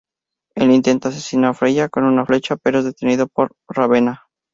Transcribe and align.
Él 0.55 0.71
intenta 0.71 1.09
asesinar 1.09 1.53
Freya 1.53 1.87
con 1.87 2.05
una 2.05 2.25
flecha, 2.25 2.57
pero 2.57 2.79
es 2.79 2.85
detenido 2.85 3.27
por 3.27 3.51
Ravenna. 3.69 4.23